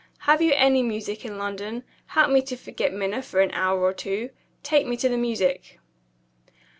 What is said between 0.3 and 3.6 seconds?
you any music in London? Help me to forget Minna for an